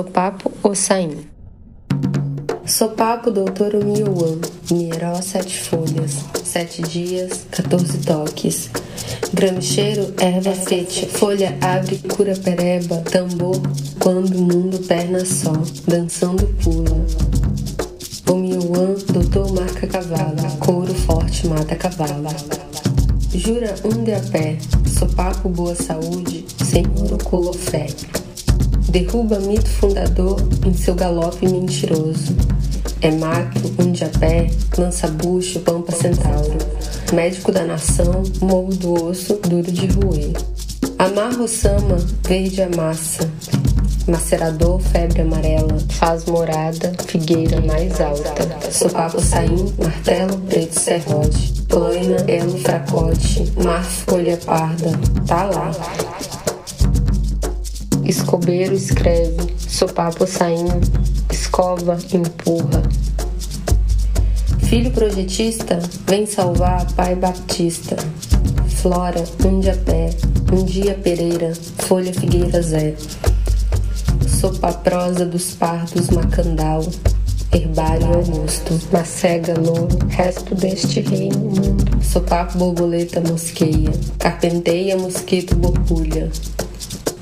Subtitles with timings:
[0.00, 1.28] Sopapo Ossain.
[2.64, 8.70] Sopapo doutor Miuan, Mieró sete folhas, sete dias, 14 toques.
[9.34, 13.60] Gramcheiro, erva fete, folha abre, cura pereba, tambor,
[13.98, 15.52] quando o mundo perna só,
[15.86, 16.96] dançando pula.
[18.26, 22.30] O Miuan, doutor marca cavalo, couro forte mata cavalo.
[23.34, 24.56] Jura um de a pé,
[24.98, 27.86] sopapo boa saúde, senhor oculo fé.
[28.90, 30.36] Derruba mito fundador
[30.66, 32.34] em seu galope mentiroso.
[33.00, 36.58] É macro, um de a pé, lança bucho, pampa centauro.
[37.12, 40.32] Médico da nação, morro do osso, duro de roer.
[40.98, 43.30] Amarra o sama, verde a massa.
[44.08, 48.72] Macerador, febre amarela, faz morada, figueira mais alta.
[48.72, 51.62] Sopapo saim, martelo, preto serrote.
[51.68, 54.90] Plaina, elo, fracote, mar, folha parda,
[55.28, 55.70] tá lá.
[58.10, 60.80] Escobeiro escreve, sopapo saindo,
[61.30, 62.82] escova, empurra.
[64.64, 67.96] Filho projetista, vem salvar pai baptista.
[68.82, 70.10] Flora, um dia pé,
[70.52, 71.52] um dia pereira,
[71.86, 72.96] folha figueira zé.
[74.26, 76.84] Sopa prosa dos pardos macandal,
[77.52, 82.02] herbário augusto, macega louro, resto deste reino mundo.
[82.02, 86.28] Sopapo borboleta mosqueia, carpenteia mosquito borbulha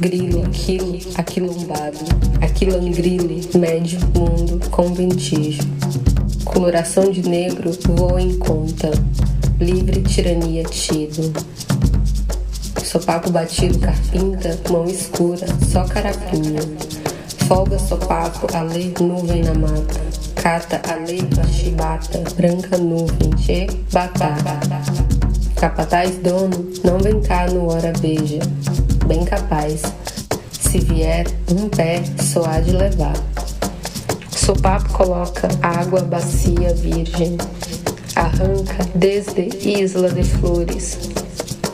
[0.00, 1.98] grilo, aquilo, aquilombado,
[2.40, 5.64] aquilangrile, médio mundo, conventígio.
[6.44, 8.90] Coloração de negro voa em conta,
[9.60, 11.32] livre tirania tido.
[12.84, 16.60] Sopapo batido, carpinta, mão escura, só carapinha.
[17.46, 20.00] Folga sopapo, alê, nuvem na mata.
[20.36, 21.18] Cata, alê,
[21.52, 24.60] chibata, branca nuvem, che, batata.
[25.56, 28.38] Capataz dono, não vem cá no hora beija
[29.08, 29.82] bem capaz.
[30.52, 33.16] Se vier um pé, só há de levar.
[34.30, 37.38] Sopapo coloca água bacia virgem,
[38.14, 40.98] arranca desde isla de flores.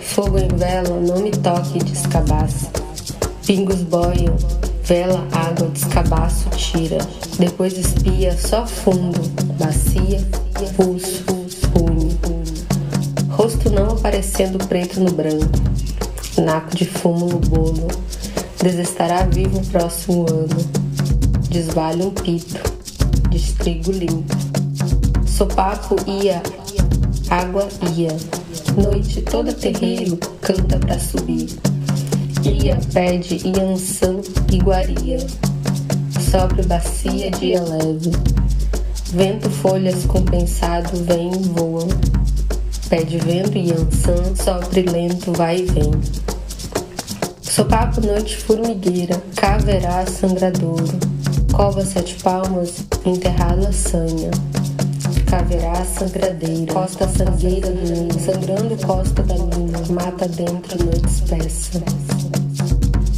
[0.00, 2.70] Fogo em vela, não me toque descabaça.
[3.44, 4.36] Pingos boiam,
[4.84, 6.98] vela, água, descabaço tira.
[7.36, 9.20] Depois espia só fundo,
[9.58, 10.20] bacia,
[10.76, 11.24] pulso,
[11.72, 12.16] punho.
[13.30, 15.74] Rosto não aparecendo preto no branco
[16.42, 17.88] naco de fumo no bolo,
[18.62, 20.84] desestará vivo o próximo ano.
[21.48, 22.60] Desvale um pito,
[23.30, 24.34] destrigo limpo.
[25.26, 26.42] Sopapo ia,
[27.30, 28.16] água ia,
[28.76, 31.48] noite toda terreiro canta pra subir.
[32.44, 34.20] Ia, pede, Iansã,
[34.52, 35.18] iguaria,
[36.30, 38.10] sobre bacia, dia leve.
[39.12, 41.88] Vento, folhas compensado, vem e voam.
[42.88, 45.90] Pede vento, Iansã, sopre lento, vai e vem.
[47.40, 50.98] Sopapo noite formigueira, caverá sangradouro,
[51.52, 54.30] cova sete palmas, enterrado a sanha.
[55.26, 61.82] Caverá sangradeira, costa sangueira do sangrando costa da mina, mata dentro noite espessa.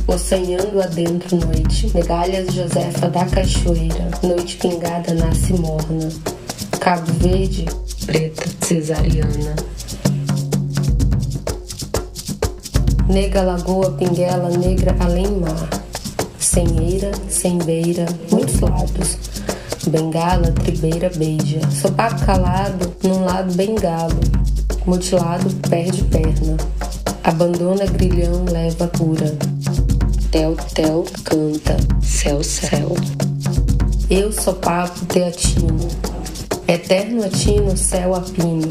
[0.07, 6.36] Oceanhando adentro noite, megalhas Josefa da cachoeira, noite pingada nasce morna.
[6.81, 7.67] Cabo Verde,
[8.05, 9.57] preta, cesariana.
[13.09, 15.69] Nega lagoa, pinguela, negra além mar.
[16.39, 19.19] Sem eira, sem beira, muitos lados.
[19.89, 21.61] Bengala, tribeira, beija.
[21.71, 24.21] Sopapo calado, num lado bengalo.
[24.87, 26.57] Mutilado, perde perna.
[27.25, 29.37] Abandona grilhão, leva cura.
[30.31, 31.77] Tel, tel, canta.
[32.03, 32.95] Céu, céu.
[34.09, 36.16] Eu sopapo teatino.
[36.69, 38.69] Eterno atino, céu apino.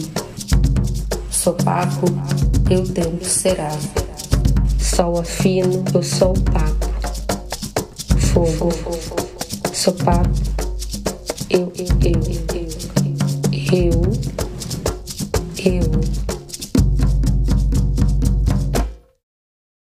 [1.31, 2.07] Sopapo,
[2.69, 3.69] eu tempo será
[4.79, 6.89] sol afino, eu sou papo.
[8.19, 8.71] Fogo,
[9.73, 10.29] sou papo.
[11.49, 12.21] Eu, eu, eu,
[12.53, 12.69] eu,
[13.71, 14.01] eu,
[15.63, 15.83] eu.
[15.83, 16.24] eu.